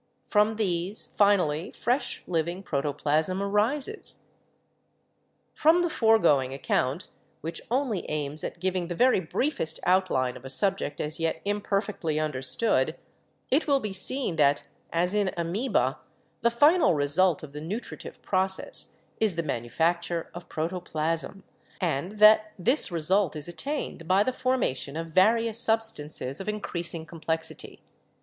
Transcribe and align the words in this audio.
From 0.25 0.55
these 0.55 1.09
finally 1.15 1.69
fresh 1.69 2.23
living 2.25 2.63
pro 2.63 2.81
toplasm 2.81 3.39
arises. 3.39 4.23
"From 5.53 5.83
the 5.83 5.91
foregoing 5.91 6.55
account, 6.55 7.09
which 7.41 7.61
only 7.69 8.09
aims 8.09 8.43
at 8.43 8.59
giving 8.59 8.87
the 8.87 8.95
very 8.95 9.19
briefest 9.19 9.79
outline 9.85 10.35
of 10.35 10.43
a 10.43 10.49
subject 10.49 10.99
as 10.99 11.19
yet 11.19 11.39
imperfectly 11.45 12.15
104 12.15 12.39
BIOLOGY 12.59 12.77
understood, 12.79 13.03
it 13.51 13.67
will 13.67 13.79
be 13.79 13.93
seen 13.93 14.37
that, 14.37 14.63
as 14.91 15.13
in 15.13 15.31
Amoeba, 15.37 15.99
the 16.41 16.49
final 16.49 16.95
result 16.95 17.43
of 17.43 17.51
the 17.53 17.61
nutritive 17.61 18.23
process 18.23 18.93
is 19.19 19.35
the 19.35 19.43
manufacture 19.43 20.31
of 20.33 20.49
proto 20.49 20.79
plasm, 20.79 21.43
and 21.79 22.13
that 22.13 22.53
this 22.57 22.91
result 22.91 23.35
is 23.35 23.47
attained 23.47 24.07
by 24.07 24.23
the 24.23 24.33
formation 24.33 24.97
of 24.97 25.11
various 25.11 25.59
substances 25.59 26.41
of 26.41 26.49
increasing 26.49 27.05
complexity. 27.05 27.83